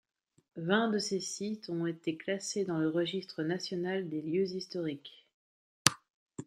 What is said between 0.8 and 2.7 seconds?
de ces sites ont été classés